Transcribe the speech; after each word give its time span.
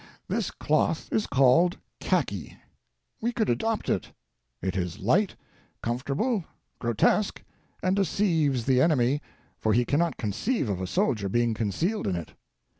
This 0.27 0.49
cloth 0.49 1.07
is 1.11 1.27
called 1.27 1.77
khaki. 1.99 2.57
We 3.21 3.31
could 3.31 3.51
adopt 3.51 3.87
it. 3.87 4.11
It 4.59 4.75
is 4.75 4.97
light, 4.97 5.35
com 5.83 5.99
fortable., 5.99 6.43
grotesque, 6.79 7.43
and 7.83 7.95
deceives 7.95 8.65
the 8.65 8.81
enemy, 8.81 9.21
for 9.59 9.73
he 9.73 9.85
cannot 9.85 10.17
conceive 10.17 10.69
of 10.69 10.81
a 10.81 10.87
soldier 10.87 11.29
being 11.29 11.53
concealed 11.53 12.07
in 12.07 12.15
it. 12.15 12.33